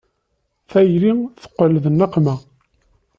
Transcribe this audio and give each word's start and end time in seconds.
Tayri 0.69 1.11
teqqel 1.41 1.73
d 1.83 1.85
nneqma. 1.93 2.35